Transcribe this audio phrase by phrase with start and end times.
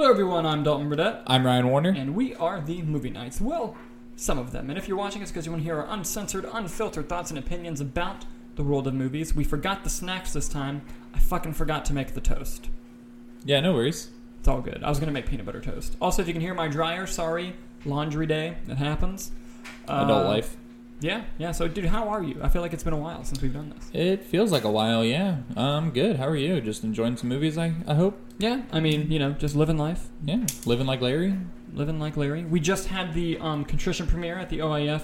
[0.00, 0.46] Hello, everyone.
[0.46, 1.90] I'm Dalton Burdett, I'm Ryan Warner.
[1.94, 3.38] and we are the Movie Nights.
[3.38, 3.76] Well,
[4.16, 4.70] some of them.
[4.70, 7.38] And if you're watching us because you want to hear our uncensored, unfiltered thoughts and
[7.38, 10.80] opinions about the world of movies, we forgot the snacks this time.
[11.12, 12.70] I fucking forgot to make the toast.
[13.44, 14.08] Yeah, no worries.
[14.38, 14.82] It's all good.
[14.82, 15.98] I was gonna make peanut butter toast.
[16.00, 17.54] Also, if you can hear my dryer, sorry.
[17.84, 18.56] Laundry day.
[18.68, 19.32] It happens.
[19.86, 20.56] Adult Uh, life.
[21.00, 21.52] Yeah, yeah.
[21.52, 22.40] So, dude, how are you?
[22.42, 23.90] I feel like it's been a while since we've done this.
[23.92, 25.40] It feels like a while, yeah.
[25.58, 26.16] Um, good.
[26.16, 26.62] How are you?
[26.62, 28.18] Just enjoying some movies, I, I hope?
[28.40, 30.08] Yeah, I mean, you know, just living life.
[30.24, 30.44] Yeah.
[30.64, 31.36] Living like Larry?
[31.72, 32.42] living like Larry.
[32.44, 35.02] We just had the um, contrition premiere at the OIF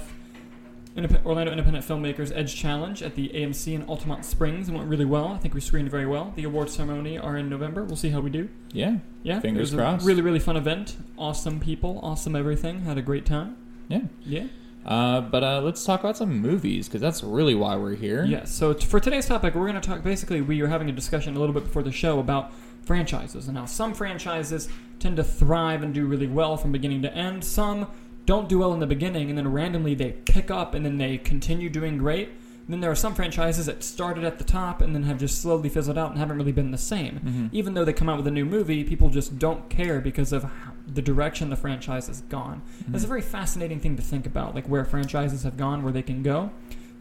[0.97, 4.69] Indep- Orlando Independent Filmmakers Edge Challenge at the AMC in Altamonte Springs.
[4.69, 5.29] It went really well.
[5.29, 6.33] I think we screened very well.
[6.35, 7.85] The award ceremony are in November.
[7.85, 8.49] We'll see how we do.
[8.73, 8.97] Yeah.
[9.23, 10.05] Yeah, Fingers it was crossed.
[10.05, 10.97] A really really fun event.
[11.19, 12.01] Awesome people.
[12.03, 12.81] Awesome everything.
[12.81, 13.57] Had a great time.
[13.89, 14.01] Yeah.
[14.25, 14.47] Yeah.
[14.85, 18.25] Uh, but uh, let's talk about some movies, because that's really why we're here.
[18.25, 18.53] Yes.
[18.53, 20.03] So t- for today's topic, we're going to talk.
[20.05, 22.53] Basically, we were having a discussion a little bit before the show about
[22.97, 27.15] franchises and how some franchises tend to thrive and do really well from beginning to
[27.15, 27.45] end.
[27.45, 27.89] Some
[28.25, 31.19] don't do well in the beginning, and then randomly they pick up and then they
[31.19, 32.29] continue doing great.
[32.29, 35.41] And then there are some franchises that started at the top and then have just
[35.41, 37.21] slowly fizzled out and haven't really been the same.
[37.25, 37.49] Mhm.
[37.53, 40.43] Even though they come out with a new movie, people just don't care because of
[40.45, 42.63] how, the direction the franchise has gone.
[42.93, 46.03] It's a very fascinating thing to think about, like where franchises have gone, where they
[46.03, 46.51] can go.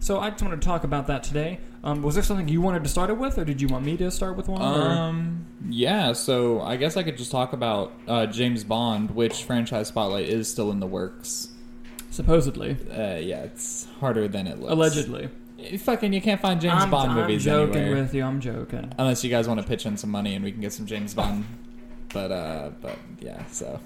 [0.06, 1.58] So I just wanted to talk about that today.
[1.84, 3.98] Um, was there something you wanted to start it with, or did you want me
[3.98, 4.62] to start with one?
[4.62, 9.46] or- Um, yeah, so I guess I could just talk about uh, James Bond, which
[9.46, 11.50] franchise spotlight is still in the works.
[12.12, 14.74] Supposedly, Uh, yeah, it's harder than it looks.
[14.74, 15.30] allegedly.
[15.80, 18.24] Fucking, you can't find James I'm, Bond I'm movies joking with you.
[18.26, 18.94] I'm joking.
[19.00, 21.16] Unless you guys want to pitch in some money and we can get some James
[21.16, 21.46] Bond.
[22.14, 23.80] But uh but yeah, so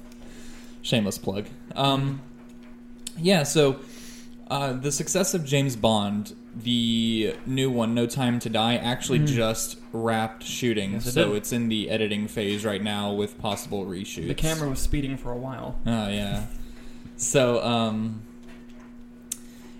[0.81, 1.45] shameless plug.
[1.77, 2.21] Um
[3.17, 3.79] yeah, so
[4.49, 9.27] uh the success of James Bond, the new one, No Time to Die, actually Mhm.
[9.27, 10.93] just wrapped shooting.
[10.93, 11.37] Yes, it so did.
[11.37, 14.27] it's in the editing phase right now with possible reshoots.
[14.27, 15.79] The camera was speeding for a while.
[15.85, 16.45] Oh yeah.
[17.15, 18.21] So um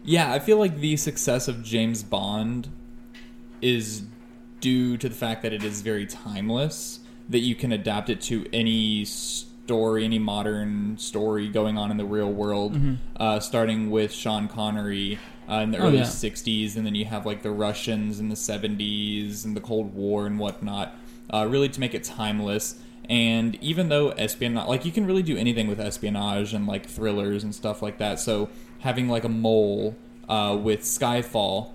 [0.04, 2.70] yeah, I feel like the success of James Bond
[3.62, 4.04] is
[4.62, 8.46] due to the fact that it is very timeless, that you can adapt it to
[8.54, 9.06] any
[9.70, 12.74] story, any modern story going on in the real world.
[12.74, 12.98] Mhm.
[13.16, 16.04] Uh, starting with Sean Connery uh, in the Oh, early yeah.
[16.06, 20.26] '60s, and then you have like the Russians in the '70s and the Cold War
[20.26, 20.96] and whatnot.
[21.32, 22.80] Uh, really to make it timeless.
[23.08, 27.44] And even though espionage, like you can really do anything with espionage and like thrillers
[27.44, 28.20] and stuff like that.
[28.20, 28.50] So
[28.80, 29.96] having like a mole
[30.28, 31.68] uh, with Skyfall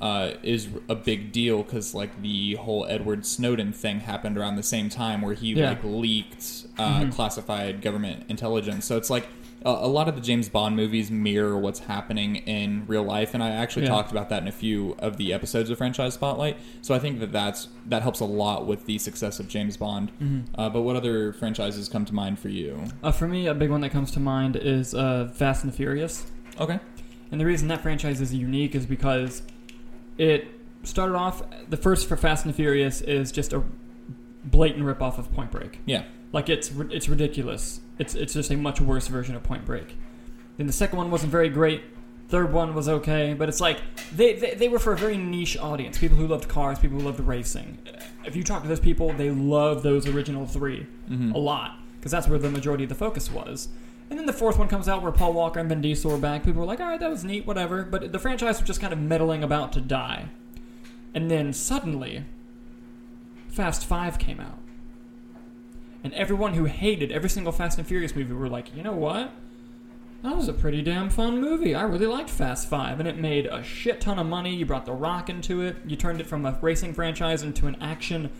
[0.00, 4.62] uh, is a big deal because like the whole Edward Snowden thing happened around the
[4.62, 5.70] same time where he Yeah.
[5.70, 7.12] like leaked uh, Mhm.
[7.12, 8.86] classified government intelligence.
[8.86, 9.28] So it's like
[9.62, 13.42] a, a lot of the James Bond movies mirror what's happening in real life, and
[13.42, 13.90] I actually Yeah.
[13.90, 16.56] talked about that in a few of the episodes of Franchise Spotlight.
[16.80, 20.10] So I think that that's that helps a lot with the success of James Bond.
[20.22, 20.44] Mhm.
[20.54, 22.84] Uh, but what other franchises come to mind for you?
[23.02, 25.76] Uh, for me, a big one that comes to mind is uh, Fast and the
[25.76, 26.24] Furious.
[26.58, 26.78] Okay.
[27.30, 29.42] And the reason that franchise is unique is because
[30.20, 30.46] it
[30.82, 31.42] started off.
[31.68, 33.62] The first for Fast and Furious is just a
[34.44, 35.80] blatant ripoff of Point Break.
[35.86, 36.04] Yeah.
[36.32, 37.80] Like it's it's ridiculous.
[37.98, 39.96] It's it's just a much worse version of Point Break.
[40.56, 41.82] Then the second one wasn't very great.
[42.28, 43.80] Third one was okay, but it's like
[44.14, 45.98] they, they they were for a very niche audience.
[45.98, 47.78] People who loved cars, people who loved racing.
[48.24, 51.34] If you talk to those people, they love those original three Mhm.
[51.34, 53.68] a lot because that's where the majority of the focus was.
[54.10, 56.42] And then the fourth one comes out where Paul Walker and Vin Diesel were back.
[56.44, 57.84] People were like, all right, that was neat, whatever.
[57.84, 60.26] But the franchise was just kind of meddling about to die.
[61.14, 62.24] And then suddenly,
[63.48, 64.58] Fast Five came out.
[66.02, 69.32] And everyone who hated every single Fast and Furious movie were like, you know what?
[70.22, 71.74] That was a pretty damn fun movie.
[71.74, 72.98] I really liked Fast Five.
[73.00, 74.54] And it made a shit ton of money.
[74.54, 75.76] You brought The Rock into it.
[75.86, 78.30] You turned it from a racing franchise into an action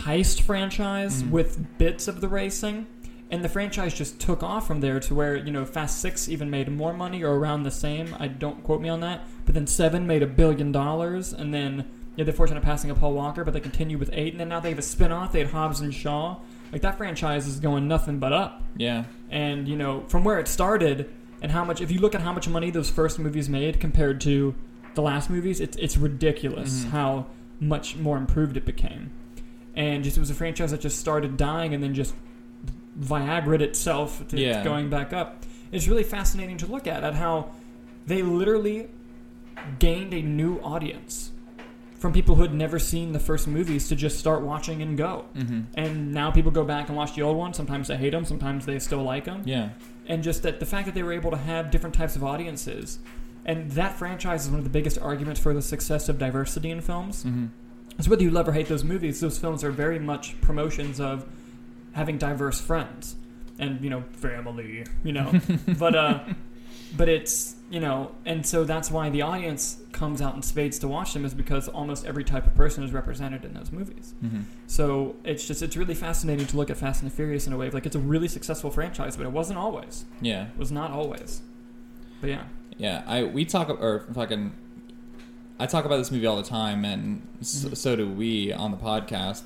[0.00, 1.30] heist franchise Mhm.
[1.30, 2.86] with bits of the racing.
[3.30, 6.48] And the franchise just took off from there to where, you know, Fast 6 even
[6.48, 8.14] made more money or around the same.
[8.20, 9.26] I don't quote me on that.
[9.44, 11.32] But then 7 made a billion dollars.
[11.32, 14.10] And then, yeah, they the fortunate of passing of Paul Walker, but they continue with
[14.12, 14.32] 8.
[14.32, 15.32] And then now they have a spin off.
[15.32, 16.36] They had Hobbs and Shaw.
[16.72, 18.62] Like, that franchise is going nothing but up.
[18.76, 19.04] Yeah.
[19.30, 21.10] And, you know, from where it started
[21.42, 24.20] and how much, if you look at how much money those first movies made compared
[24.22, 24.54] to
[24.94, 26.90] the last movies, it's, it's ridiculous Mhm.
[26.90, 27.26] how
[27.60, 29.10] much more improved it became.
[29.74, 32.14] And just it was a franchise that just started dying and then just
[33.00, 34.62] Viagra'd itself to Yeah.
[34.64, 35.44] going back up.
[35.72, 37.50] It's really fascinating to look at, at how
[38.06, 38.88] they literally
[39.78, 41.32] gained a new audience
[41.98, 45.24] from people who had never seen the first movies to just start watching and go.
[45.34, 47.56] hmm And now people go back and watch the old ones.
[47.56, 49.42] Sometimes they hate them, sometimes they still like them.
[49.44, 49.70] Yeah.
[50.06, 52.98] And just that the fact that they were able to have different types of audiences.
[53.44, 56.80] And that franchise is one of the biggest arguments for the success of diversity in
[56.80, 57.22] films.
[57.22, 57.46] hmm
[58.00, 61.24] So whether you love or hate those movies, those films are very much promotions of
[61.96, 63.16] having diverse friends
[63.58, 65.32] and you know family, you know,
[65.78, 66.20] but uh,
[66.96, 70.86] but it's you know, and so that's why the audience comes out in spades to
[70.86, 74.14] watch them is because almost every type of person is represented in those movies.
[74.20, 77.52] hmm So it's just it's really fascinating to look at Fast and the Furious in
[77.52, 77.70] a way.
[77.70, 80.04] Like it's a really successful franchise, but it wasn't always.
[80.20, 80.44] Yeah.
[80.48, 81.42] It was not always.
[82.20, 82.44] But yeah.
[82.78, 84.52] Yeah, I we talk or fucking
[85.58, 87.76] I talk about this movie all the time, and so, Mhm.
[87.76, 89.42] so do we on the podcast.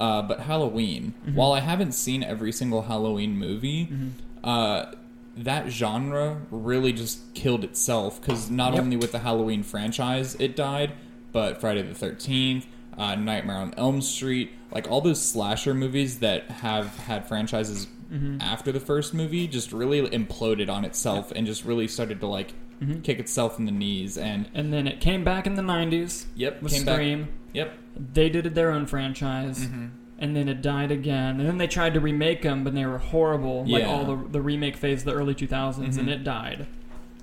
[0.00, 1.34] Uh, but Halloween, Mhm.
[1.34, 4.08] while I haven't seen every single Halloween movie, hmm
[4.42, 4.92] uh,
[5.36, 8.82] that genre really just killed itself because not Yep.
[8.82, 10.92] only with the Halloween franchise it died,
[11.32, 12.66] but Friday the Thirteenth,
[12.98, 18.36] uh, Nightmare on Elm Street, like all those slasher movies that have had franchises hmm
[18.40, 22.52] after the first movie just really imploded on itself and just really started to like
[22.80, 26.26] hmm kick itself in the knees and And then it came back in the '90s
[26.34, 27.22] yep with Scream.
[27.24, 27.74] back yep
[28.12, 29.86] They did it their own franchise, hmm
[30.16, 31.40] and then it died again.
[31.40, 33.64] And then they tried to remake them, but they were horrible.
[33.66, 33.90] Like Yeah.
[33.90, 36.12] all the the remake phase, of the early 2000s, and Mhm.
[36.12, 36.66] it died.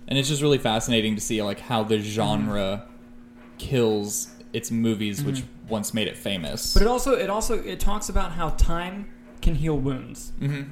[0.08, 2.84] and it's just really fascinating to see like how the genre
[3.58, 5.44] kills its movies which Mhm.
[5.70, 9.08] once made it famous But it also it also it talks about how time
[9.42, 10.64] can heal wounds hmm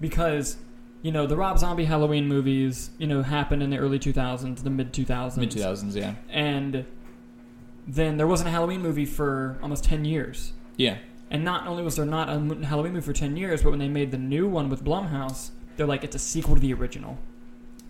[0.00, 0.56] because
[1.02, 4.70] you know the Rob Zombie Halloween movies you know happened in the early 2000s, the
[4.70, 6.86] mid 2000s, mid 2000s yeah and
[7.86, 10.52] then there wasn't a Halloween movie for almost 10 years.
[10.76, 10.98] yeah
[11.30, 13.88] And not only was there not a Halloween movie for 10 years, but when they
[13.88, 17.18] made the new one with Blumhouse, they're like, it's a sequel to the original.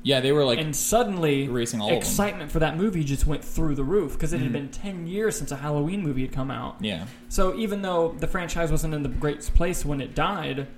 [0.03, 3.75] yeah they were like and suddenly, erasing all excitement for that movie just went through
[3.75, 4.53] the roof because it had mm-hmm.
[4.55, 6.77] been 10 years since a Halloween movie had come out.
[6.81, 10.69] yeah So even though the franchise wasn't in the great place when it died,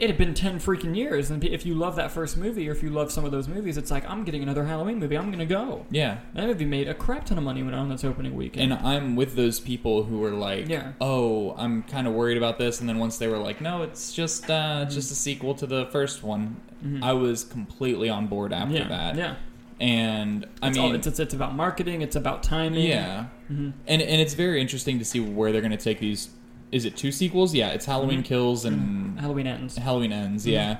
[0.00, 1.30] it had been 10 freaking years.
[1.30, 3.76] And if you love that first movie or if you love some of those movies,
[3.76, 5.16] it's like, I'm getting another Halloween movie.
[5.16, 5.86] I'm going to go.
[5.90, 8.72] yeah That movie made a crap ton of money when on its opening weekend.
[8.72, 10.92] and i'm with those people who were like Yeah.
[11.00, 14.12] oh i'm kind of worried about this and then once they were like no it's
[14.12, 17.02] just uh it's just a sequel to the first one Mhm.
[17.02, 19.34] i was completely on board after yeah, that Yeah.
[19.80, 22.86] and i It's, mean all, it's, it's, it's about marketing, it's about timing.
[22.86, 26.30] yeah hmm and and it's very interesting to see where they're going to take these.
[26.74, 27.54] Is it two sequels?
[27.54, 28.24] Yeah, it's Halloween Mhm.
[28.24, 29.76] Kills and Halloween ends.
[29.76, 30.44] Halloween Ends.
[30.44, 30.52] Mhm.
[30.52, 30.78] Yeah.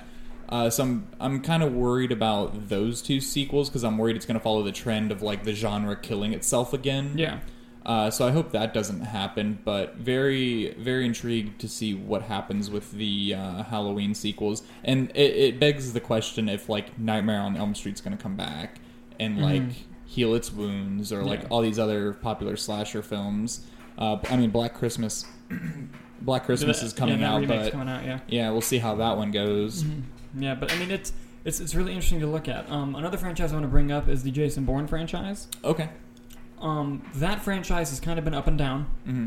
[0.49, 4.27] Uh, so I'm I'm kind of worried about those two sequels because I'm worried it's
[4.27, 7.13] going to follow the trend of like the genre killing itself again.
[7.17, 7.39] Yeah.
[7.87, 9.59] Uh, so I hope that doesn't happen.
[9.65, 15.31] But very very intrigued to see what happens with the uh, Halloween sequels, and it,
[15.47, 18.81] it begs the question if like Nightmare on Elm Street's going to come back
[19.21, 19.73] and like Mhm.
[20.07, 21.49] heal its wounds, or like Yeah.
[21.51, 23.65] all these other popular slasher films.
[23.99, 25.27] Uh, I mean, Black Christmas.
[26.21, 28.21] Black Christmas is coming yeah, out, but coming out, yeah.
[28.29, 29.83] yeah, we'll see how that one goes.
[29.85, 30.03] Mhm.
[30.39, 31.13] Yeah, but I mean, it's
[31.45, 32.69] it's it's really interesting to look at.
[32.71, 35.49] Um, another franchise I want to bring up is the Jason Bourne franchise.
[35.63, 35.91] Okay.
[36.61, 38.87] Um, that franchise has kind of been up and down.
[39.05, 39.27] hmm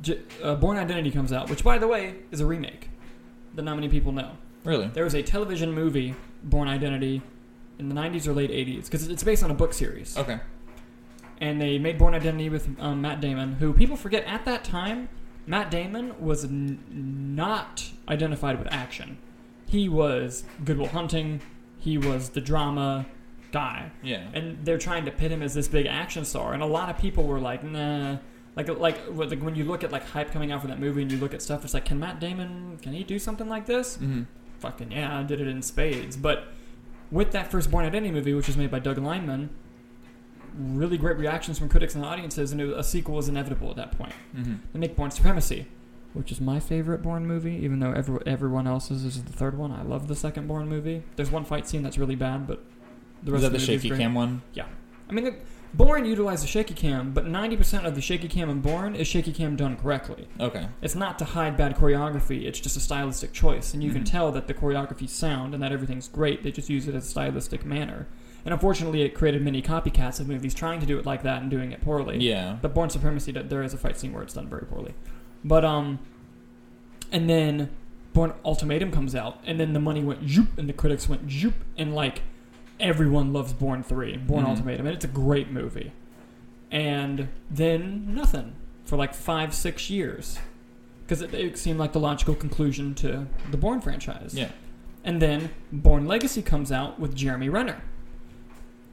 [0.00, 2.88] J- uh, Bourne Identity comes out, which, by the way, is a remake
[3.54, 4.32] that not many people know.
[4.64, 4.88] Really?
[4.88, 6.14] There was a television movie,
[6.44, 7.22] Bourne Identity,
[7.78, 10.16] in the 90s or late 80s, because it's based on a book series.
[10.16, 10.38] Okay.
[11.40, 15.08] And they made Bourne Identity with um, Matt Damon, who people forget at that time,
[15.46, 19.18] Matt Damon was n- not identified with action.
[19.66, 21.40] He was Good Will Hunting,
[21.78, 23.06] he was the drama
[23.52, 23.90] guy.
[24.02, 24.26] Yeah.
[24.34, 26.98] and they're trying to pit him as this big action star, and a lot of
[26.98, 28.18] people were like, nah.
[28.56, 31.12] Like, like like, when you look at like hype coming out for that movie, and
[31.12, 33.96] you look at stuff, it's like, can Matt Damon, can he do something like this?
[33.96, 34.22] hmm
[34.58, 36.16] Fucking yeah, I did it in spades.
[36.16, 36.48] But
[37.12, 39.50] with that first Bourne Identity movie, which was made by Doug Liman,
[40.58, 43.96] really great reactions from critics and audiences, and it, a sequel was inevitable at that
[43.96, 44.12] point.
[44.34, 45.66] hmm They make Bourne Supremacy,
[46.14, 49.70] which is my favorite Bourne movie, even though every, everyone else's is the third one.
[49.72, 51.02] I love the second Bourne movie.
[51.16, 52.64] There's one fight scene that's really bad, but
[53.22, 54.42] the Is rest that of the the shaky cam one?
[54.54, 54.66] Yeah,
[55.08, 55.36] I mean,
[55.74, 59.32] Bourne utilized the shaky cam, but 90% of the shaky cam in Bourne is shaky
[59.32, 60.26] cam done correctly.
[60.40, 60.66] Okay.
[60.80, 63.74] It's not to hide bad choreography, it's just a stylistic choice.
[63.74, 64.10] And you can Mhm.
[64.10, 66.42] tell that the choreography's sound and that everything's great.
[66.42, 68.06] They just use it as a stylistic manner.
[68.44, 71.50] And unfortunately, it created many copycats of movies trying to do it like that and
[71.50, 72.18] doing it poorly.
[72.18, 72.56] Yeah.
[72.62, 74.94] But Bourne Supremacy, there is a fight scene where it's done very poorly.
[75.44, 75.98] But, um,
[77.12, 77.70] and then
[78.14, 81.54] Bourne Ultimatum comes out, and then the money went zoop, and the critics went zoop,
[81.76, 82.22] and like
[82.80, 84.48] everyone loves Bourne 3, Bourne Mhm.
[84.48, 85.92] Ultimatum, and it's a great movie.
[86.70, 88.52] And then nothing
[88.84, 90.38] for like five, six years.
[91.04, 94.34] Because it, it seemed like the logical conclusion to the Bourne franchise.
[94.34, 94.50] Yeah.
[95.04, 97.82] And then Bourne Legacy comes out with Jeremy Renner.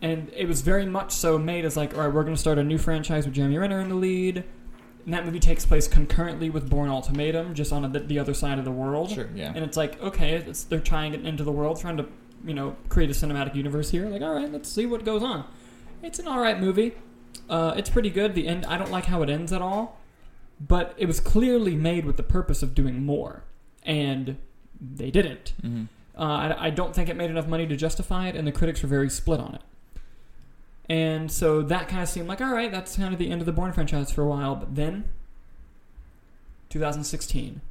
[0.01, 2.57] And it was very much so made as like, all right, we're going to start
[2.57, 4.43] a new franchise with Jeremy Renner in the lead.
[5.05, 8.57] And that movie takes place concurrently with Bourne Ultimatum, just on the, the other side
[8.59, 9.11] of the world.
[9.11, 9.29] Sure.
[9.35, 9.51] Yeah.
[9.55, 12.05] And it's like, okay, it's, they're trying it into the world, trying to,
[12.45, 14.07] you know, create a cinematic universe here.
[14.09, 15.45] Like, all right, let's see what goes on.
[16.03, 16.93] It's an all right movie.
[17.49, 18.33] Uh, it's pretty good.
[18.35, 19.99] The end, I don't like how it ends at all.
[20.59, 23.43] but it was clearly made with the purpose of doing more,
[23.83, 24.37] and
[24.79, 25.53] they didn't.
[25.61, 25.83] hmm
[26.17, 26.21] Uh,
[26.57, 28.87] I, I don't think it made enough money to justify it, and the critics were
[28.89, 29.61] very split on it.
[30.87, 33.45] And so that kind of seemed like, all right, that's kind of the end of
[33.45, 34.55] the Bourne franchise for a while.
[34.55, 35.05] But then,
[36.69, 37.61] 2016,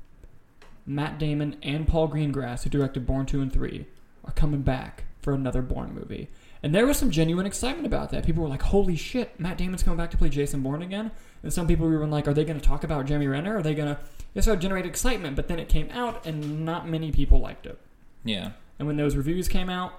[0.87, 3.87] Matt Damon and Paul Greengrass, who directed Bourne 2 and 3,
[4.25, 6.29] are coming back for another Bourne movie.
[6.63, 8.25] And there was some genuine excitement about that.
[8.25, 11.11] People were like, holy shit, Matt Damon's coming back to play Jason Bourne again?
[11.43, 13.59] And some people were like, are they going to talk about Jeremy Renner?
[13.59, 14.01] Are they going to.
[14.33, 17.79] This would generate excitement, but then it came out, and not many people liked it.
[18.25, 18.53] Yeah.
[18.79, 19.93] And when those reviews came out,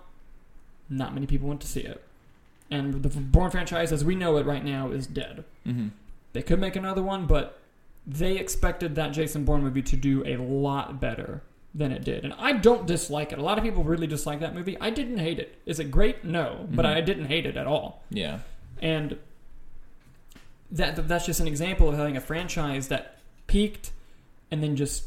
[0.90, 2.04] not many people went to see it.
[2.72, 5.44] And the Bourne franchise, as we know it right now, is dead.
[5.64, 5.90] hmm
[6.34, 7.60] They could make another one, but
[8.08, 11.42] they expected that Jason Bourne movie to do a lot better
[11.74, 12.24] than it did.
[12.24, 13.40] And I don't dislike it.
[13.40, 14.78] A lot of people really dislike that movie.
[14.80, 15.58] I didn't hate it.
[15.66, 16.24] Is it great?
[16.24, 16.96] No, but Mhm.
[16.96, 18.02] I didn't hate it at all.
[18.10, 18.40] Yeah.
[18.82, 19.18] And
[20.72, 23.18] that that's just an example of having a franchise that
[23.48, 23.92] peaked
[24.52, 25.06] and then just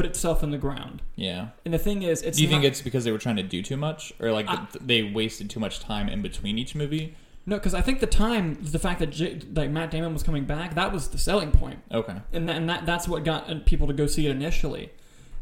[0.00, 1.02] put itself in the ground.
[1.14, 1.48] Yeah.
[1.64, 3.62] And the thing is, it's do you think it's because they were trying to do
[3.62, 7.14] too much, or like I- th- they wasted too much time in between each movie?
[7.46, 10.44] No, because I think the time, the fact that J- like Matt Damon was coming
[10.44, 12.16] back, that was the selling point, Okay.
[12.32, 14.90] and that, and that that's what got uh, people to go see it initially.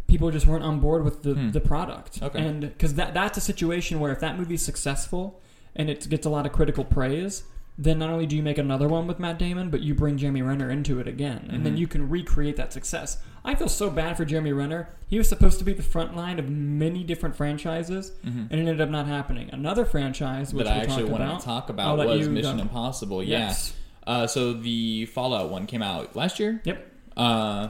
[0.07, 1.51] People just weren't on board with the, Hmm.
[1.51, 2.41] the product, Okay.
[2.45, 5.41] and because that that's a situation where if that movie's successful
[5.77, 7.43] and it gets a lot of critical praise,
[7.81, 10.43] then not only do you make another one with Matt Damon, but you bring Jeremy
[10.43, 11.79] Renner into it again, and then Mhm.
[11.79, 13.19] you can recreate that success.
[13.45, 14.89] I feel so bad for Jeremy Renner.
[15.07, 18.59] He was supposed to be the front line of many different franchises, hmm and it
[18.59, 19.49] ended up not happening.
[19.53, 22.63] Another franchise, which That I actually wanted about, to talk about was Mission go.
[22.63, 23.23] Impossible.
[23.23, 23.73] Yes.
[24.07, 24.13] Yeah.
[24.13, 26.61] Uh, so the Fallout one came out last year.
[26.65, 26.91] Yep.
[27.17, 27.69] Uh,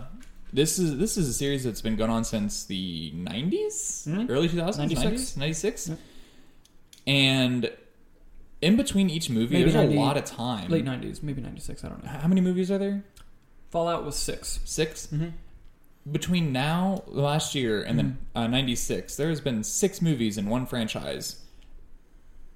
[0.53, 4.31] this is this is a series that's been going on since the 90s, Mhm.
[4.31, 5.05] early 2000s, 96.
[5.05, 5.89] 90s, 96.
[5.91, 5.99] Yep.
[7.07, 7.71] And
[8.61, 10.69] in between each movie, Maybe there's 90 a lot of time.
[10.71, 11.85] late '90s, maybe '96.
[11.85, 12.11] I don't know.
[12.11, 13.05] How many movies are there?
[13.71, 15.07] Fallout was 6 Six.
[15.09, 15.29] Mm-hmm.
[16.11, 18.39] Between now, last year, and then Mm-hmm.
[18.39, 21.45] uh, 96, there has been six movies in one franchise.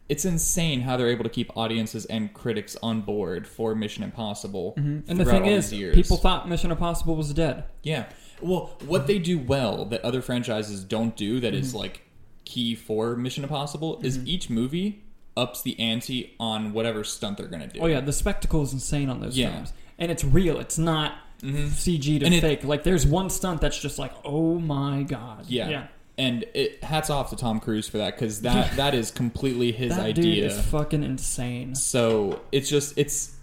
[0.09, 4.75] It's insane how they're able to keep audiences and critics on board for Mission Impossible.
[4.77, 7.65] And the thing all is, people thought Mission Impossible was dead.
[7.83, 8.07] Yeah.
[8.41, 11.79] Well, what they do well that other franchises don't do that is Mm-hmm.
[11.79, 12.03] like
[12.45, 15.02] key for Mission Impossible is each movie
[15.37, 17.81] ups the ante on whatever stunt they're going to do.
[17.81, 19.53] Oh yeah, the spectacle is insane on those Yeah.
[19.53, 20.59] films, and it's real.
[20.61, 21.69] It's not Mhm.
[21.71, 22.65] CG to And it- fake.
[22.65, 25.47] like there's one stunt that's just like, oh my god.
[25.49, 25.69] Yeah.
[25.71, 25.87] yeah.
[26.19, 29.97] And it hats off to Tom Cruise for that cuz that that is completely his
[29.97, 30.47] that dude idea.
[30.47, 31.75] is fucking insane.
[31.75, 33.37] So, it's just it's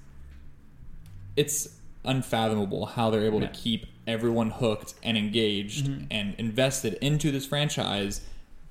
[1.35, 1.69] it's
[2.05, 3.47] unfathomable how they're able Yeah.
[3.47, 6.07] to keep everyone hooked and engaged Mhm.
[6.09, 8.21] and invested into this franchise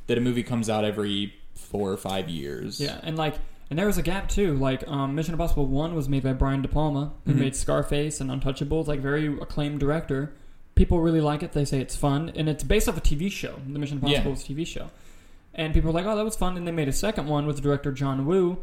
[0.07, 2.81] that a movie comes out every 4 or 5 years.
[2.81, 3.35] Yeah, and like,
[3.71, 4.55] and there was a gap too.
[4.55, 7.39] Like, um, Mission Impossible One was made by Brian De Palma, who Mhm.
[7.39, 8.87] made Scarface and Untouchables.
[8.87, 10.33] Like, very acclaimed director.
[10.75, 11.53] People really like it.
[11.53, 13.57] They say it's fun, and it's based off a TV show.
[13.71, 14.19] The Mission Yeah.
[14.23, 14.91] Impossible TV show,
[15.55, 17.61] and people were like, "Oh, that was fun." And they made a second one with
[17.63, 18.59] director John Woo.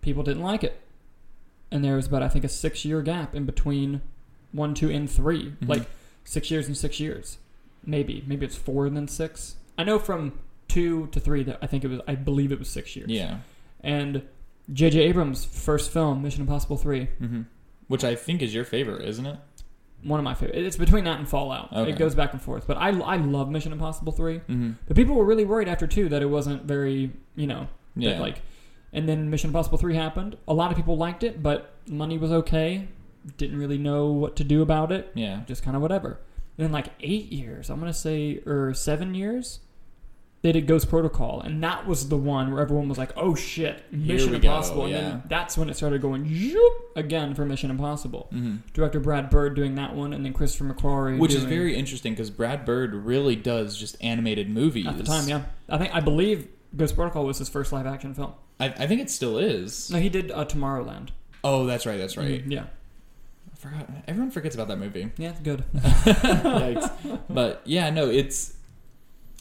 [0.00, 0.80] People didn't like it,
[1.70, 4.00] and there was about I think a six year gap in between
[4.50, 5.68] one, two, and 3 Mhm.
[5.68, 5.86] Like
[6.24, 7.38] six years and six years,
[7.86, 8.22] maybe.
[8.26, 9.54] Maybe it's four and then six.
[9.78, 10.32] I know from
[10.72, 12.00] two to three that I think it was.
[12.08, 13.10] I believe it was six years.
[13.10, 13.38] Yeah.
[13.80, 14.22] And
[14.72, 15.00] J.J.
[15.00, 17.42] Abrams' first film, Mission Impossible 3, hmm
[17.88, 19.38] Which I think is your favorite, isn't it?
[20.04, 20.58] one of my favorite.
[20.64, 21.72] It's between that and Fallout.
[21.72, 21.92] Okay.
[21.92, 22.66] It goes back and forth.
[22.66, 24.38] But I, I love Mission Impossible 3.
[24.38, 24.70] Mm-hmm.
[24.88, 28.20] But people were really worried after 2 that it wasn't very, you know, that, Yeah.
[28.20, 28.42] like.
[28.92, 30.36] And then Mission Impossible 3 happened.
[30.48, 32.88] A lot of people liked it, but money was okay.
[33.36, 35.12] Didn't really know what to do about it.
[35.14, 35.42] yeah.
[35.46, 36.18] Just kind of whatever.
[36.58, 39.60] And then, like, eight years, I'm going to say, or seven years,
[40.42, 41.40] they did Ghost Protocol.
[41.40, 44.84] And that was the one where everyone was like, oh shit, Mission we go, Impossible.
[44.86, 48.26] And then that's when it started going zoop, again for Mission Impossible.
[48.30, 51.18] hmm Director Brad Bird doing that one, and then Christopher McQuarrie.
[51.18, 55.28] Which is very interesting because Brad Bird really does just animated movies At the time,
[55.28, 55.42] yeah.
[55.68, 58.34] I think, I believe Ghost Protocol was his first live action film.
[58.58, 59.90] I, I think it still is.
[59.90, 61.08] No, he did uh, Tomorrowland.
[61.44, 61.96] Oh, that's right.
[61.98, 62.44] That's right.
[62.46, 62.64] Mhm, Yeah.
[63.52, 63.88] I forgot.
[64.08, 65.10] Everyone forgets about that movie.
[65.18, 65.64] Yeah, it's good.
[65.74, 67.20] Yikes.
[67.28, 68.54] But yeah, no, it's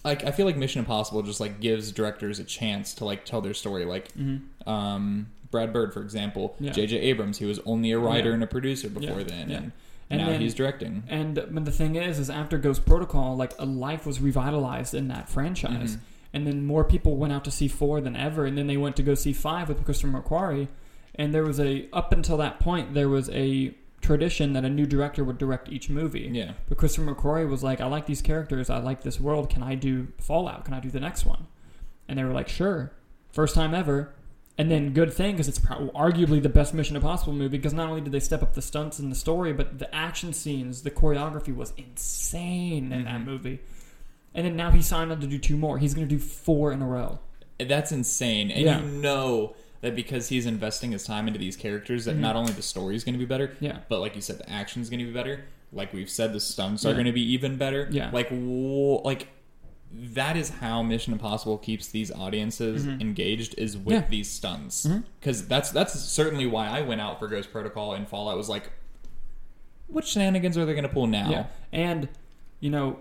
[0.03, 3.41] like I feel like Mission Impossible just like gives directors a chance to like tell
[3.41, 3.86] their story.
[3.86, 6.72] Like hmm um, Brad Bird, for example, Yeah.
[6.72, 6.98] J.J.
[7.00, 8.36] Abrams, he was only a writer Yeah.
[8.36, 9.58] and a producer before Yeah, then, yeah.
[9.58, 9.72] and,
[10.10, 11.03] And now then- he's directing.
[11.10, 15.08] And but the thing is, is after Ghost Protocol, like a life was revitalized in
[15.10, 16.00] that franchise, Mhm.
[16.34, 18.96] and then more people went out to see four than ever, and then they went
[18.98, 20.67] to go see five with Christopher McQuarrie,
[21.15, 24.86] and there was a up until that point there was a tradition that a new
[24.86, 26.29] director would direct each movie.
[26.31, 26.53] Yeah.
[26.67, 29.50] But Christopher McQuarrie was like, I like these characters, I like this world.
[29.50, 30.65] Can I do Fallout?
[30.65, 31.48] Can I do the next one?
[32.08, 32.91] And they were like, sure.
[33.31, 34.13] First time ever.
[34.58, 37.88] And then good thing because it's pro- arguably the best Mission Impossible movie because not
[37.89, 40.91] only did they step up the stunts and the story, but the action scenes, the
[40.91, 43.25] choreography was insane in that Mhm.
[43.25, 43.60] movie.
[44.36, 45.77] And then now he signed on to do two more.
[45.77, 47.20] He's going to do four in a row.
[47.60, 48.50] That's insane.
[48.51, 48.81] And Yeah.
[48.81, 52.20] you know that because he's investing his time into these characters, that Mhm.
[52.20, 53.80] not only the story is going to be better, Yeah.
[53.90, 55.46] but like you said, the action is going to be better.
[55.74, 57.88] Like we've said, the stunts are going to be even better.
[57.92, 58.10] Yeah.
[58.12, 59.28] Like, like
[59.94, 63.02] that is how Mission Impossible keeps these audiences Mhm.
[63.02, 64.08] engaged is with Yeah.
[64.10, 64.88] these stunts.
[65.20, 68.38] Because that's that's certainly why I went out for Ghost Protocol and Fallout.
[68.38, 68.72] Was like,
[69.88, 71.30] what shenanigans are they going to pull now?
[71.30, 71.46] Yeah.
[71.74, 72.08] And,
[72.60, 73.00] you know,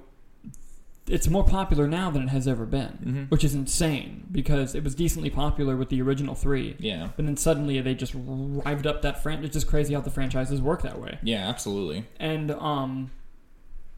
[1.09, 3.31] it's more popular now than it has ever been, Mhm.
[3.31, 6.77] which is insane because it was decently popular with the original three.
[6.79, 7.09] Yeah.
[7.17, 9.47] But then suddenly they just rived up that franchise.
[9.47, 11.19] It's just crazy how the franchises work that way.
[11.23, 11.49] Yeah.
[11.49, 12.05] Absolutely.
[12.21, 13.11] And um,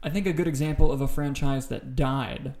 [0.01, 2.53] I think a good example of a franchise that died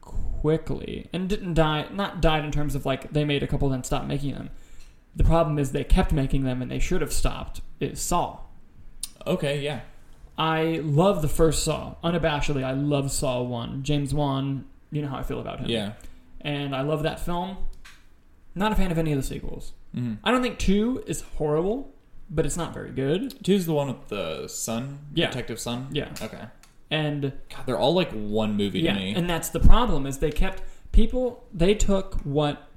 [0.00, 3.82] quickly and didn't die, not died in terms of like they made a couple then
[3.84, 4.50] stopped making them.
[5.16, 7.60] The problem is they kept making them and they should have stopped.
[7.80, 8.40] Is Saw.
[9.26, 9.62] Okay.
[9.62, 9.80] Yeah.
[10.36, 11.94] I love the first Saw.
[12.02, 13.82] Unabashedly, I love Saw 1.
[13.82, 15.68] James Wan, you know how I feel about him.
[15.70, 15.92] Yeah.
[16.40, 17.56] And I love that film.
[18.54, 19.72] Not a fan of any of the sequels.
[19.94, 21.92] hmm I don't think 2 is horrible,
[22.30, 23.42] but it's not very good.
[23.44, 24.98] Two's the one with the son.
[25.14, 25.26] Yeah.
[25.28, 25.88] Detective Son.
[25.92, 26.10] Yeah.
[26.20, 26.44] Okay.
[26.90, 29.14] And God, they're all like one movie yeah, to me.
[29.14, 30.62] and that's the problem is they kept
[30.92, 32.68] people they took what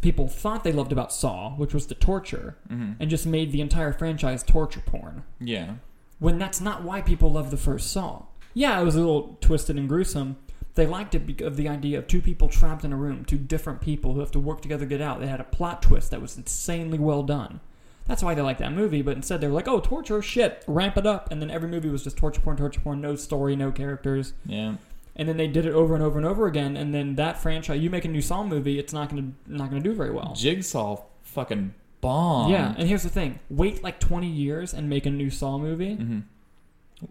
[0.00, 3.60] people thought they loved about Saw, which was the torture, hmm and just made the
[3.60, 5.22] entire franchise torture porn.
[5.40, 5.74] Yeah.
[6.18, 8.22] When that's not why people love the first Saw.
[8.52, 10.36] Yeah, it was a little twisted and gruesome.
[10.74, 13.38] They liked it because of the idea of two people trapped in a room, two
[13.38, 15.20] different people who have to work together to get out.
[15.20, 17.60] They had a plot twist that was insanely well done.
[18.06, 20.96] That's why they liked that movie, but instead they were like, oh, torture, shit, ramp
[20.96, 21.30] it up.
[21.30, 24.34] And then every movie was just torture porn, torture porn, no story, no characters.
[24.44, 24.74] Yeah.
[25.16, 26.76] And then they did it over and over and over again.
[26.76, 29.70] And then that franchise, you make a new Saw movie, it's not going to not
[29.70, 30.34] going to do very well.
[30.34, 31.72] Jigsaw fucking
[32.04, 32.50] bomb.
[32.50, 35.94] yeah, and here's the thing: wait like 20 years and make a new Saw movie.
[35.96, 36.20] hmm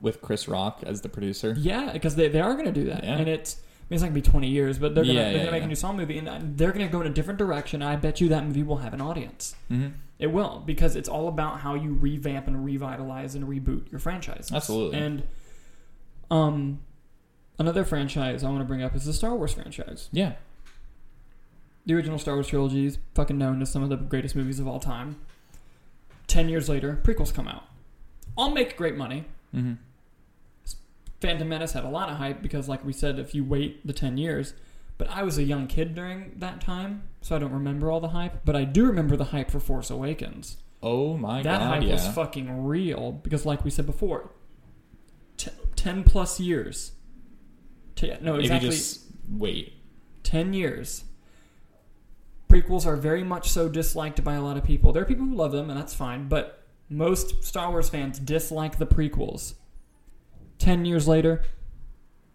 [0.02, 1.54] With Chris Rock as the producer.
[1.58, 3.18] Yeah, because they, they are going to do that, Yeah.
[3.18, 5.22] and it's I mean, it's not going to be twenty years, but they're going to
[5.22, 7.08] Yeah, they're yeah, make a new Saw movie, and uh, they're going to go in
[7.08, 7.82] a different direction.
[7.82, 9.56] I bet you that movie will have an audience.
[9.68, 9.90] hmm
[10.20, 14.52] It will because it's all about how you revamp and revitalize and reboot your franchise.
[14.54, 14.98] Absolutely.
[15.00, 15.24] And
[16.32, 16.80] um,
[17.60, 20.08] another franchise I want to bring up is the Star Wars franchise.
[20.12, 20.34] Yeah.
[21.86, 24.68] The original Star Wars trilogy is fucking known as some of the greatest movies of
[24.68, 25.18] all time.
[26.28, 27.66] Ten years later, prequels come out.
[28.38, 29.26] All make great money.
[29.52, 29.74] hmm
[31.20, 33.94] Phantom Menace had a lot of hype because, like we said, if you wait the
[33.94, 34.54] 10 years,
[34.98, 38.10] but I was a young kid during that time, so I don't remember all the
[38.10, 40.58] hype, but I do remember the hype for Force Awakens.
[40.82, 41.62] Oh my that god.
[41.62, 41.94] That hype yeah.
[41.94, 44.32] was fucking real because, like we said before,
[45.38, 46.92] t- 10 plus years.
[47.96, 49.74] T- no, exactly If you just wait.
[50.24, 51.06] 10 years.
[52.54, 54.94] Prequels are very much so disliked by a lot of people.
[54.94, 58.78] There are people who love them, and that's fine, but most Star Wars fans dislike
[58.78, 59.56] the prequels.
[60.60, 61.42] 10 years later,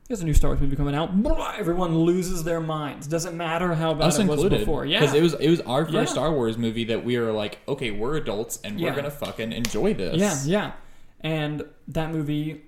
[0.09, 1.22] there's a new Star Wars movie coming out.
[1.22, 3.07] Blah, everyone loses their minds.
[3.07, 4.85] Doesn't matter how bad Us it was before.
[4.87, 5.00] Yeah.
[5.00, 6.04] Because it was it was our first Yeah.
[6.07, 8.90] Star Wars movie that we were like, okay, we're adults and Yeah.
[8.90, 10.46] we're gonna fucking enjoy this.
[10.46, 10.72] Yeah, yeah.
[11.20, 12.62] And that movie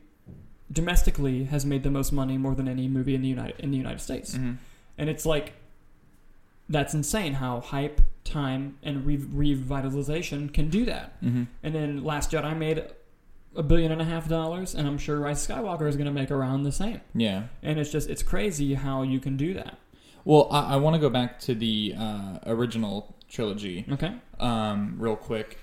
[0.71, 3.77] domestically has made the most money more than any movie in the United in the
[3.79, 4.35] United States.
[4.37, 4.53] hmm
[4.99, 5.55] And it's like
[6.71, 9.19] that's insane how hype, time, and re-
[9.55, 11.17] revitalization can do that.
[11.21, 12.83] hmm And then Last Jedi made
[13.57, 16.31] a billion and a half dollars, and I'm sure Rise Skywalker is going to make
[16.31, 17.01] around the same.
[17.15, 17.45] Yeah.
[17.63, 19.77] And it's just it's crazy how you can do that.
[20.25, 24.13] Well, I, I want to go back to the uh, original trilogy Okay.
[24.39, 25.59] um, real quick,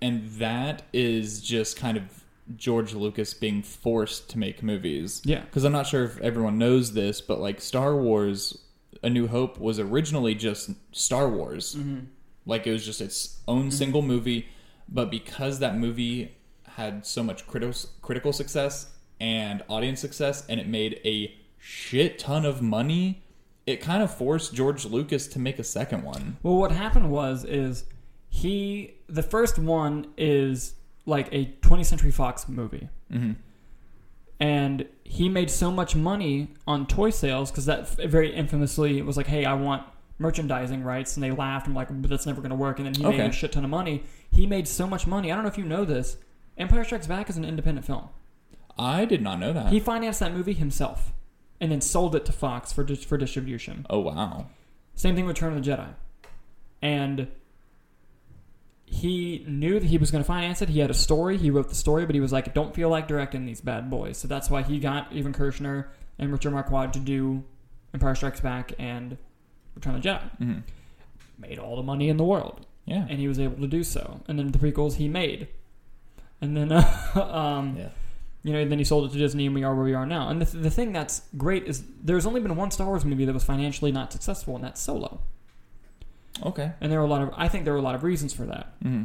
[0.00, 2.24] and that is just kind of
[2.56, 5.22] George Lucas being forced to make movies.
[5.24, 5.40] Yeah.
[5.40, 8.58] Because I'm not sure if everyone knows this, but like Star Wars,
[9.02, 11.74] A New Hope was originally just Star Wars.
[11.74, 12.06] Mm-hmm.
[12.46, 14.48] Like it was just its own single movie,
[14.88, 20.66] but because that movie had so much critical critical success and audience success, and it
[20.66, 23.22] made a shit ton of money,
[23.66, 26.36] it kind of forced George Lucas to make a second one.
[26.42, 27.84] Well, what happened was is
[28.28, 30.74] he the first one is
[31.06, 32.88] like a 20th Century Fox movie.
[33.10, 33.32] hmm
[34.42, 39.28] and he made so much money on toy sales because that very infamously was like,
[39.28, 39.86] "Hey, I want
[40.18, 42.86] merchandising rights," and they laughed and were like, "But that's never going to work." And
[42.86, 44.02] then he made a shit ton of money.
[44.32, 45.30] He made so much money.
[45.30, 46.16] I don't know if you know this.
[46.58, 48.08] Empire Strikes Back is an independent film.
[48.76, 49.68] I did not know that.
[49.68, 51.12] He financed that movie himself,
[51.60, 53.86] and then sold it to Fox for for distribution.
[53.88, 54.46] oh wow.
[54.96, 55.94] Same thing with Return of the Jedi,
[56.82, 57.28] and
[58.94, 60.68] he knew that he was going to finance it.
[60.68, 61.38] He had a story.
[61.38, 64.18] He wrote the story, but he was like, "Don't feel like directing these bad boys."
[64.18, 65.86] So that's why he got Irvin Kershner
[66.18, 67.42] and Richard Marquand to do
[67.94, 69.16] Empire Strikes Back and
[69.74, 70.36] Return of the Jedi.
[70.38, 70.58] hmm
[71.38, 73.04] made all the money in the world, Yeah.
[73.08, 74.20] and he was able to do so.
[74.28, 75.48] And then the prequels he made,
[76.40, 76.82] and then uh,
[77.16, 77.88] um, Yeah.
[78.44, 80.28] you know, then he sold it to Disney, and we are where we are now.
[80.28, 83.32] And the, the thing that's great is there's only been one Star Wars movie that
[83.32, 85.20] was financially not successful, and that's Solo.
[86.42, 86.72] Okay.
[86.80, 88.44] And there are a lot of I think there are a lot of reasons for
[88.46, 88.74] that.
[88.82, 89.04] hmm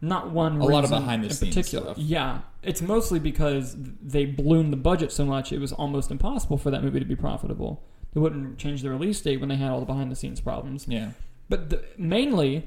[0.00, 0.60] Not one.
[0.60, 1.86] A lot of behind the in scenes particular.
[1.94, 1.98] stuff.
[1.98, 6.70] Yeah, it's mostly because they ballooned the budget so much it was almost impossible for
[6.70, 7.82] that movie to be profitable.
[8.14, 10.86] They wouldn't change the release date when they had all the behind the scenes problems.
[10.88, 11.10] Yeah.
[11.48, 12.64] But the, mainly,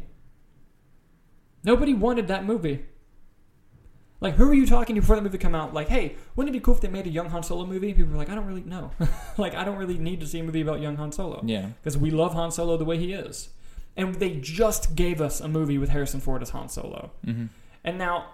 [1.63, 2.85] nobody wanted that movie.
[4.21, 5.73] Like, who were you talking to before that movie come out?
[5.73, 7.93] Like, hey, wouldn't it be cool if they made a young Han Solo movie?
[7.93, 8.91] People were like, I don't really know.
[9.37, 11.67] like, I don't really need to see a movie about young Han Solo Yeah.
[11.81, 13.49] because we love Han Solo the way he is.
[13.99, 17.11] And they just gave us a movie with Harrison Ford as Han Solo.
[17.23, 17.47] hmm
[17.83, 18.25] And now,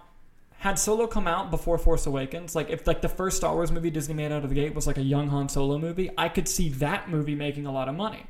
[0.58, 3.90] had Solo come out before Force Awakens, like if like the first Star Wars movie
[3.90, 6.48] Disney made out of the gate was like a young Han Solo movie, I could
[6.48, 8.24] see that movie making a lot of money.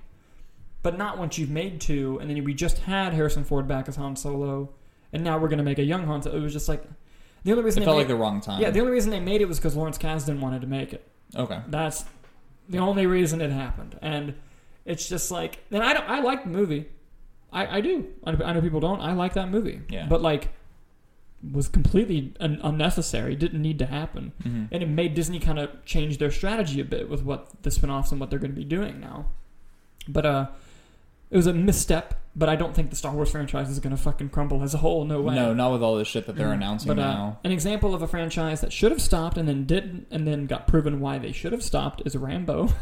[0.83, 3.97] But not once you've made two, and then we just had Harrison Ford back as
[3.97, 4.71] Han Solo,
[5.13, 6.37] and now we're gonna make a young Han Solo.
[6.37, 6.83] It was just like
[7.45, 8.61] the only It reason they felt made, like the wrong time.
[8.61, 11.07] yeah the only reason they made it was because Lawrence Kasdan wanted to make it.
[11.37, 11.61] Okay.
[11.69, 12.05] That's
[12.69, 14.35] the only reason it happened, and
[14.85, 16.87] it's just like, and I don't, I like the movie,
[17.57, 18.07] I, I do.
[18.25, 19.01] I know, I know people don't.
[19.01, 20.07] I like that movie, Yeah.
[20.09, 20.51] but like,
[21.53, 23.35] was completely un- unnecessary.
[23.37, 26.85] Didn't need to happen, hmm and it made Disney kind of change their strategy a
[26.85, 29.27] bit with what the spin-offs and what they're going to be doing now.
[30.09, 30.47] But uh,
[31.31, 32.15] it was a misstep.
[32.39, 34.79] But I don't think the Star Wars franchise is going to fucking crumble as a
[34.79, 35.07] whole.
[35.07, 35.35] No way.
[35.35, 36.55] No, not with all this shit that they're Mm.
[36.57, 37.39] announcing But, uh, now.
[37.45, 40.67] An example of a franchise that should have stopped and then didn't, and then got
[40.69, 42.69] proven why they should have stopped is Rambo.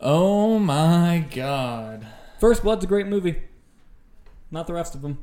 [0.00, 2.06] Oh my god.
[2.40, 3.42] First Blood's a great movie.
[4.50, 5.18] Not the rest of them.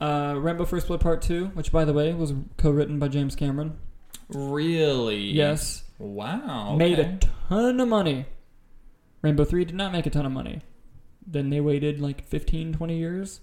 [0.00, 3.34] Uh, Rambo First Blood Part 2, which, by the way, was co written by James
[3.36, 3.78] Cameron.
[4.28, 5.18] Really?
[5.32, 5.84] Yes.
[5.98, 6.76] Wow.
[6.76, 8.26] Made a ton of money.
[9.22, 10.60] Rambo 3 did not make a ton of money.
[11.26, 13.40] Then they waited like 15, 20 years.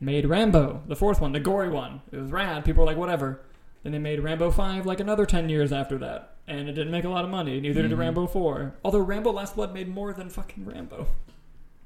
[0.00, 2.02] Made Rambo, the fourth one, the gory one.
[2.12, 2.64] It was rad.
[2.64, 3.40] People were like, whatever.
[3.82, 6.36] Then they made Rambo 5 like another 10 years after that.
[6.46, 7.58] And it didn't make a lot of money.
[7.60, 7.98] Neither did Mhm.
[7.98, 8.74] Rambo 4.
[8.84, 11.06] Although Rambo Last Blood made more than fucking Rambo.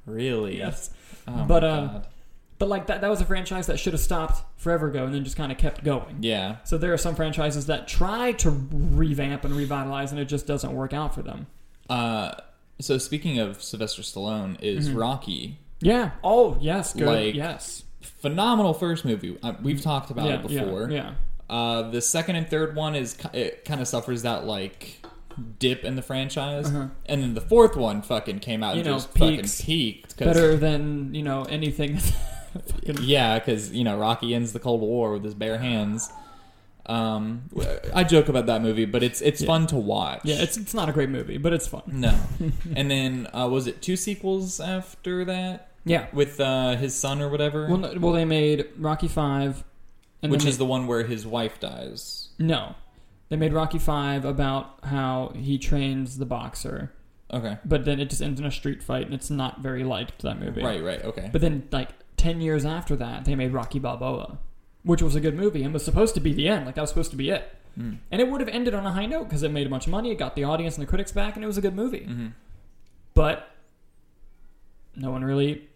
[0.08, 0.58] Really?
[0.58, 0.90] Yes.
[1.26, 2.00] Oh But, uh,
[2.58, 5.22] But like that, that was a franchise that should have stopped forever ago and then
[5.24, 6.16] just kind of kept going.
[6.20, 6.56] Yeah.
[6.64, 10.72] So there are some franchises that try to revamp and revitalize, and it just doesn't
[10.74, 11.46] work out for them.
[11.88, 12.32] Uh,
[12.80, 15.00] so speaking of Sylvester Stallone, is Mhm.
[15.00, 16.10] Rocky Yeah.
[16.24, 16.94] Oh yes.
[16.94, 17.06] Good.
[17.06, 17.84] Like, yes.
[18.00, 19.36] phenomenal first movie.
[19.42, 20.90] Uh, we've talked about yeah, it before.
[20.90, 21.12] Yeah.
[21.48, 25.00] Uh, the second and third one is it kind of suffers that like
[25.58, 26.88] dip in the franchise, Uh-huh.
[27.06, 29.60] and then the fourth one fucking came out You and know, just peaks.
[29.60, 30.16] fucking peaked.
[30.18, 31.98] Better than you know anything.
[33.02, 36.10] Yeah, because you know Rocky ends the Cold War with his bare hands.
[36.86, 37.42] Um,
[37.94, 39.46] I joke about that movie, but it's it's Yeah.
[39.46, 40.22] fun to watch.
[40.24, 40.36] yeah.
[40.36, 41.82] It's it's not a great movie, but it's fun.
[41.86, 42.18] no.
[42.74, 46.06] and then uh, was it two sequels after that Yeah.
[46.14, 49.62] with uh, his son or whatever, Well, no, well, they made Rocky Five,
[50.22, 52.28] which is the one where his wife dies.
[52.38, 52.74] no.
[53.28, 56.92] They made Rocky Five about how he trains the boxer,
[57.32, 60.22] Okay, but then it just ends in a street fight, and it's not very liked
[60.22, 60.62] that movie.
[60.62, 61.28] right, right, okay.
[61.30, 64.38] But then, like ten years after that, they made Rocky Balboa,
[64.82, 66.64] which was a good movie and was supposed to be the end.
[66.66, 67.98] Like that was supposed to be it, Mm.
[68.10, 69.90] and it would have ended on a high note because it made a bunch of
[69.92, 70.10] money.
[70.10, 72.04] It got the audience and the critics back, and it was a good movie.
[72.04, 72.28] hmm
[73.14, 73.50] But
[74.96, 75.68] no one really.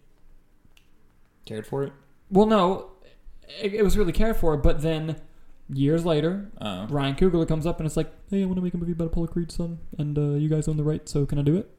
[1.45, 1.93] Cared for it.
[2.31, 2.91] Well, no,
[3.61, 4.57] it, it was really cared for.
[4.57, 5.17] But then
[5.73, 8.73] years later, Oh, Ryan Coogler comes up and it's like, "Hey, I want to make
[8.73, 11.39] a movie about Apollo Creed's son, and uh, you guys own the rights, so can
[11.39, 11.69] I do it?"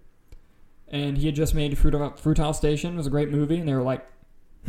[0.88, 2.94] And he had just made Fruitvale, Fruitvale Station.
[2.94, 4.06] It was a great movie, and they were like,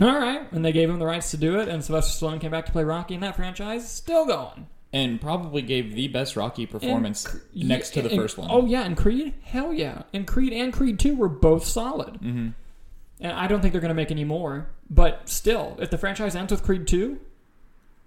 [0.01, 1.67] "All right," and they gave him the rights to do it.
[1.67, 4.67] And Sylvester Stallone came back to play Rocky, and that franchise is still going.
[4.93, 8.47] and probably gave the best Rocky performance And- next to the and- first one.
[8.49, 12.15] Oh yeah, and Creed, hell yeah, and Creed and Creed Two were both solid.
[12.17, 12.49] hmm
[13.19, 14.67] And I don't think they're going to make any more.
[14.89, 17.19] But still, if the franchise ends with Creed Two,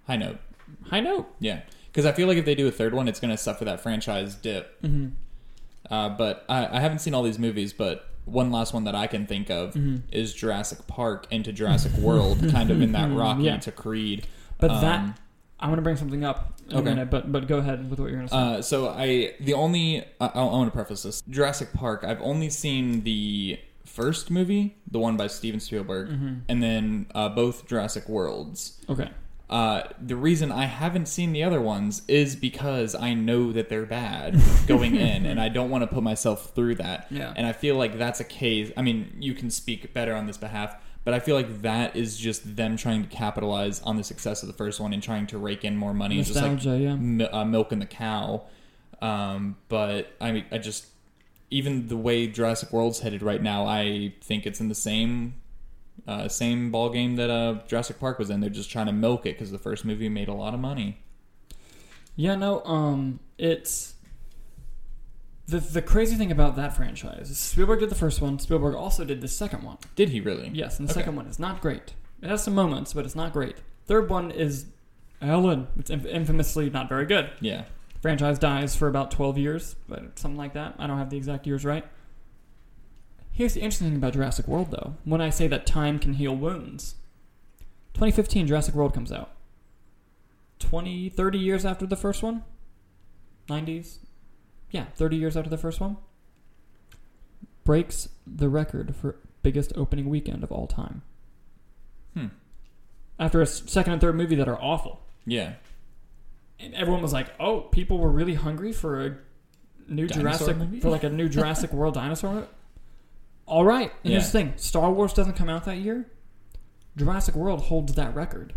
[0.07, 0.38] High note.
[0.85, 1.26] High note.
[1.40, 3.64] Yeah, because I feel like if they do a third one, it's going to suffer
[3.64, 4.81] that franchise dip.
[4.83, 5.09] Mm-hmm.
[5.92, 9.07] Uh, but I, I haven't seen all these movies, but one last one that I
[9.07, 10.02] can think of Mhm.
[10.12, 13.57] is Jurassic Park into Jurassic World, kind of in that Rocky Yeah.
[13.59, 14.26] to Creed.
[14.59, 15.18] But Um, that
[15.61, 16.90] I want to bring something up in Okay.
[16.90, 17.11] a minute.
[17.11, 18.38] But but go ahead with what you're going to say.
[18.59, 22.04] Uh, so I the only I, I want to preface this Jurassic Park.
[22.07, 26.40] I've only seen the first movie, the one by Steven Spielberg, Mhm.
[26.50, 28.78] and then uh, both Jurassic Worlds.
[28.90, 29.09] Okay.
[29.50, 33.87] Uh, the reason I haven't seen the other ones is because I know that they're
[33.87, 37.06] bad going in, and I don't want to put myself through that.
[37.11, 37.32] Yeah.
[37.34, 38.70] And I feel like that's a case.
[38.76, 42.18] I mean, you can speak better on this behalf, but I feel like that is
[42.18, 45.38] just them trying to capitalize on the success of the first one and trying to
[45.38, 46.18] rake in more money.
[46.18, 46.96] It's just like yeah.
[46.96, 48.42] mi- uh, milking the cow.
[49.00, 50.88] Um, but I mean, I just
[51.50, 55.34] even the way Jurassic World's headed right now, I think it's in the same
[56.06, 58.40] Uh, same ball game that uh, Jurassic Park was in.
[58.40, 60.98] They're just trying to milk it because the first movie made a lot of money.
[62.16, 63.94] Yeah, no, um, it's
[65.46, 68.38] the the crazy thing about that franchise is Spielberg did the first one.
[68.38, 69.78] Spielberg also did the second one.
[69.96, 70.50] Did he really?
[70.52, 71.00] Yes, and the Okay.
[71.00, 71.94] second one is not great.
[72.22, 73.56] It has some moments, but it's not great.
[73.87, 74.66] Third one is
[75.22, 75.68] Ellen.
[75.78, 77.30] It's inf- infamously not very good.
[77.40, 77.64] Yeah.
[78.02, 80.74] Franchise dies for about twelve years, but something like that.
[80.78, 81.84] I don't have the exact years right.
[83.38, 84.94] Here's the interesting thing about Jurassic World, though.
[85.05, 86.96] When I say that time can heal wounds,
[87.94, 89.31] 2015 Jurassic World comes out.
[90.59, 92.42] 20, 30 years after the first one?
[93.48, 93.98] 90s?
[94.72, 95.98] Yeah, 30 years after the first one.
[97.62, 101.03] Breaks the record for biggest opening weekend of all time.
[102.14, 102.27] Hmm.
[103.20, 105.03] After a second and third movie that are awful.
[105.24, 105.53] Yeah.
[106.59, 109.16] And everyone was like, "Oh, people were really hungry for a
[109.87, 110.81] new Dinosaur Jurassic movie?
[110.81, 112.48] for like a new Jurassic World dinosaur."
[113.48, 116.06] Movie." All right, and here's the thing: Star Wars doesn't come out that year.
[116.96, 118.54] Jurassic World holds that record,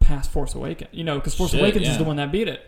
[0.00, 0.90] past Force Awakens.
[0.92, 2.66] You know, because Force Shit, Awakens is the one that beat it.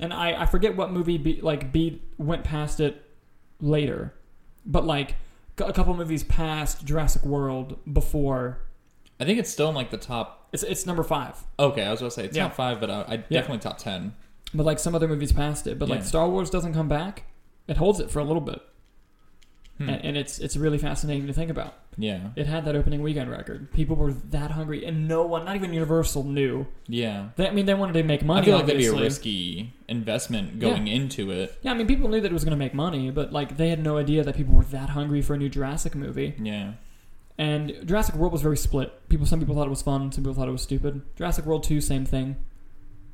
[0.00, 3.02] And I, I forget what movie beat like beat went past it
[3.60, 4.14] later,
[4.64, 5.14] but like
[5.58, 8.60] a couple movies past Jurassic World before.
[9.18, 10.48] I think it's still in like the top.
[10.52, 11.36] It's it's number five.
[11.58, 12.48] Okay, I was going to say top Yeah.
[12.50, 14.14] five, but uh, I, I definitely top ten.
[14.54, 15.78] But like some other movies past it.
[15.78, 17.24] But like Star Wars doesn't come back.
[17.66, 18.60] It holds it for a little bit.
[19.78, 19.88] Hmm.
[19.88, 21.74] And, and it's it's really fascinating to think about.
[21.96, 22.30] Yeah.
[22.36, 23.72] It had that opening weekend record.
[23.72, 26.66] People were that hungry, and no one, not even Universal, knew.
[26.86, 27.28] Yeah.
[27.36, 28.42] They, I mean, they wanted to make money.
[28.42, 28.84] I feel like obviously.
[28.84, 31.58] that'd be a risky investment going into it.
[31.62, 33.68] Yeah, I mean, people knew that it was going to make money, but like they
[33.68, 36.34] had no idea that people were that hungry for a new Jurassic movie.
[36.40, 36.74] Yeah.
[37.36, 39.08] And Jurassic World was very split.
[39.08, 41.02] People, some people thought it was fun, some people thought it was stupid.
[41.16, 42.36] Jurassic World Two, same thing.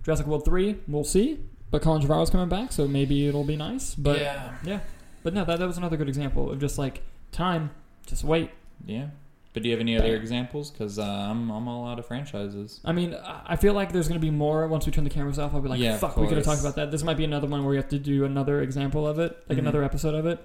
[0.03, 1.41] Jurassic World Three, we'll see.
[1.71, 3.95] But Colin Trevorrow's coming back, so maybe it'll be nice.
[3.95, 4.81] But yeah.
[5.25, 7.71] But no, that, that was another good example of just like time,
[8.07, 8.51] just wait.
[8.87, 9.09] Yeah.
[9.55, 10.71] But do you have any other examples?
[10.71, 12.81] Because uh, I'm I'm all out of franchises.
[12.85, 15.39] I mean, I feel like there's going to be more once we turn the cameras
[15.39, 15.55] off.
[15.55, 16.57] I'll be like, Yeah, of fuck, we could have course.
[16.61, 16.91] talked about that.
[16.91, 19.57] This might be another one where we have to do another example of it, like
[19.57, 19.63] Mhm.
[19.63, 20.45] another episode of it.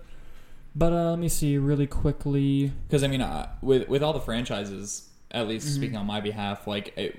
[0.75, 2.71] But uh, let me see really quickly.
[2.87, 5.75] Because I mean, uh, with with all the franchises, at least Mhm.
[5.75, 7.17] speaking on my behalf, like it,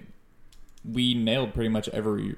[0.84, 2.36] we nailed pretty much every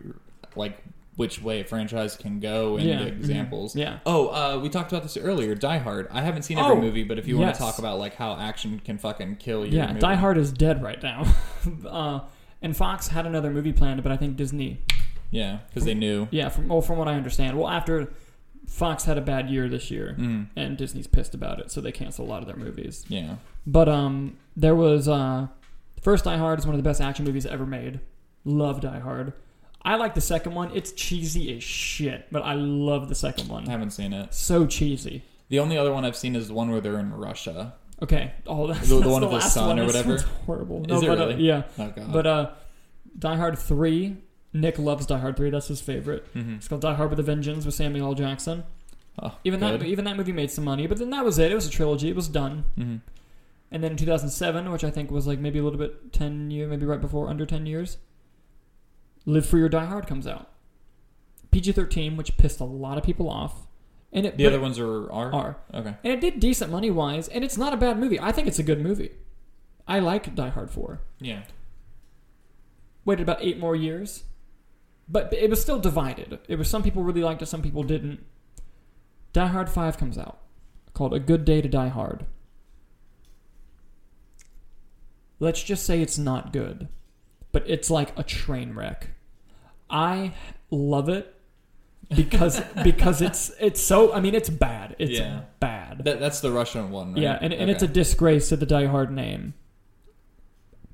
[0.57, 0.83] like
[1.17, 3.77] which way a franchise can go in yeah, the mhm, examples.
[3.77, 3.99] Yeah.
[4.07, 5.55] Oh, uh, we talked about this earlier.
[5.55, 6.09] Die Hard.
[6.11, 8.35] I haven't seen every Oh, movie, but if you want to talk about like how
[8.37, 11.27] action can fucking kill you, Yeah, Die Hard is dead right now.
[11.89, 12.21] uh,
[12.63, 14.81] and Fox had another movie planned, but I think Disney.
[15.31, 16.29] Yeah, because they knew.
[16.31, 18.13] Yeah, from well, from what I understand, well, after
[18.67, 21.93] Fox had a bad year this year, Mm, and Disney's pissed about it, so they
[21.93, 23.05] canceled a lot of their movies.
[23.09, 23.37] yeah.
[23.67, 25.49] But um, there was uh,
[26.01, 28.01] first Die Hard is one of the best action movies ever made.
[28.45, 29.33] Love Die Hard.
[29.85, 30.71] I like the second one.
[30.75, 33.67] It's cheesy as shit, but I love the second one.
[33.69, 34.33] I haven't seen it.
[34.33, 35.23] So cheesy.
[35.49, 37.75] The only other one I've seen is the one where they're in Russia.
[38.03, 38.33] Okay.
[38.47, 39.79] Oh, that's, The- the that's one with the last sun one.
[39.81, 40.19] or whatever?
[40.19, 40.81] sounds horrible.
[40.89, 41.63] No, Is it but, uh, yeah.
[41.79, 42.13] Oh god.
[42.13, 42.51] But uh,
[43.19, 44.17] Die Hard three.
[44.55, 45.51] Nick loves Die Hard three.
[45.51, 46.27] That's his favorite.
[46.33, 48.15] hmm It's called Die Hard with a Vengeance with Samuel L.
[48.15, 48.65] Jackson.
[49.23, 51.51] oh, Even that even that movie made some money, but then that was it.
[51.51, 52.09] It was a trilogy.
[52.09, 52.65] It was done.
[52.77, 52.97] hmm
[53.71, 56.69] And then in 2007, which I think was like maybe a little bit 10 year,
[56.69, 57.97] maybe right before under 10 years,
[59.27, 60.49] Live Free or Die Hard comes out.
[61.51, 63.67] PG-13, which pissed a lot of people off,
[64.13, 65.97] and it The other ones are are are okay.
[66.03, 68.19] and it did decent money wise, and it's not a bad movie.
[68.19, 69.11] I think it's a good movie.
[69.87, 71.01] I like Die Hard 4.
[71.21, 71.43] Yeah.
[73.05, 74.25] Waited about eight more years,
[75.09, 76.39] but it was still divided.
[76.49, 78.25] It was some people really liked it, some people didn't.
[79.33, 80.39] Die Hard 5 comes out,
[80.95, 82.27] called A Good Day to Die Hard.
[85.41, 86.89] Let's just say it's not good,
[87.53, 89.11] but it's like a train wreck.
[89.91, 90.33] I
[90.71, 91.35] love it
[92.15, 94.97] because because it's it's so I mean it's bad.
[94.99, 95.43] It's Yeah.
[95.61, 96.05] bad.
[96.05, 97.23] That, that's the Russian one, right?
[97.23, 97.93] Yeah, and, and it's a Okay.
[97.95, 99.55] disgrace to the Die Hard name.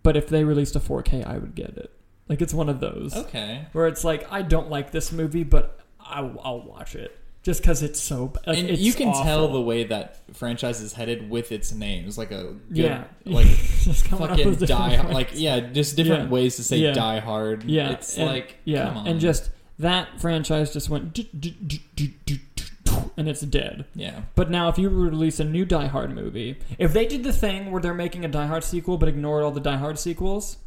[0.03, 1.93] But if they released a 4K, I would get it.
[2.29, 3.67] Like it's one of those okay.
[3.73, 7.83] where it's like I don't like this movie, but I'll, I'll watch it just because
[7.83, 8.33] it's so.
[8.47, 12.19] Like, and it's you can tell the way that franchise is headed with its names,
[12.19, 13.47] like a good, yeah, like
[13.81, 16.29] just fucking die, like yeah, just different Yeah.
[16.31, 16.93] ways to say Yeah.
[16.93, 17.65] die hard.
[17.65, 19.07] yeah, it's and- like yeah, come on.
[19.09, 21.17] and just that franchise just went
[23.17, 23.85] and it's dead.
[23.95, 27.33] yeah, But now, if you release a new Die Hard movie, if they did the
[27.33, 30.59] thing where they're making a Die Hard sequel but ignored all the Die Hard sequels,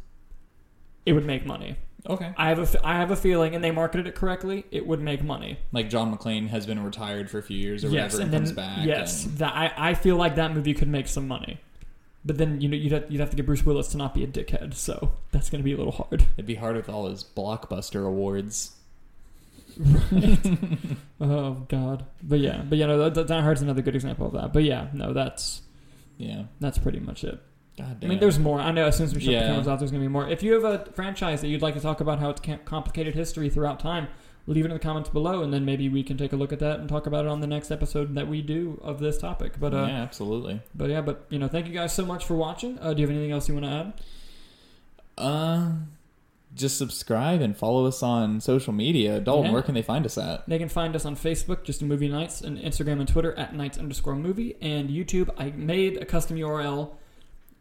[1.06, 1.76] it would make money.
[2.08, 2.32] Okay.
[2.36, 5.00] I have a, f- I have a feeling, and they marketed it correctly, it would
[5.00, 5.58] make money.
[5.72, 8.32] Like John McClane has been retired for a few years or yes, whatever, and and,
[8.32, 8.86] then comes back.
[8.86, 11.60] yes, and- that I, I feel like that movie could make some money.
[12.24, 14.22] But then you know you'd have, you'd have to get Bruce Willis to not be
[14.22, 16.22] a dickhead, so that's going to be a little hard.
[16.36, 18.72] it'd be hard with all his blockbuster awards.
[21.20, 24.52] Oh God, but yeah, but yeah, no, that, Die another good example of that.
[24.52, 25.62] But yeah, no, that's
[26.18, 26.44] Yeah.
[26.60, 27.40] that's pretty much it.
[27.80, 28.60] I mean, there's more.
[28.60, 30.28] I know as soon as we shut the cameras off, there's going to be more.
[30.28, 33.48] If you have a franchise that you'd like to talk about how it's complicated history
[33.48, 34.08] throughout time,
[34.46, 36.58] leave it in the comments below, and then maybe we can take a look at
[36.58, 39.54] that and talk about it on the next episode that we do of this topic.
[39.58, 40.60] But uh, yeah, absolutely.
[40.74, 42.78] but yeah, but you know, thank you guys so much for watching.
[42.78, 43.92] Uh, do you have anything else you want to add?
[45.16, 45.72] Uh,
[46.54, 49.20] just subscribe and follow us on social media.
[49.20, 49.52] Dalton, Yeah.
[49.52, 50.46] where can they find us at?
[50.48, 53.78] They can find us on Facebook, just Movie Nights, and Instagram and Twitter at Nights
[53.78, 55.30] underscore movie, and YouTube.
[55.38, 56.90] I made a custom URL,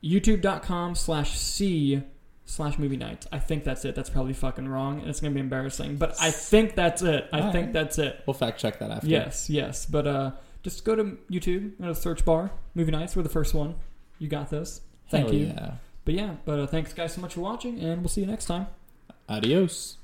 [0.04, 2.04] youtube.com slash C
[2.46, 3.28] slash movie nights.
[3.32, 3.96] I think that's it.
[3.96, 5.98] That's probably fucking wrong, and it's gonna be embarrassing.
[5.98, 7.30] But I think that's it.
[7.32, 7.74] I All think right.
[7.74, 8.22] that's it.
[8.26, 9.08] We'll fact check that after.
[9.08, 9.86] Yes, yes.
[9.86, 10.32] But uh,
[10.64, 13.16] just go to YouTube, go to search bar, movie nights.
[13.16, 13.76] We're the first one.
[14.20, 14.82] You got this.
[15.10, 15.46] Thank Hell you.
[15.48, 15.72] Yeah.
[16.06, 18.46] But yeah, but uh, thanks guys so much for watching, and we'll see you next
[18.46, 18.68] time.
[19.30, 19.98] Adios.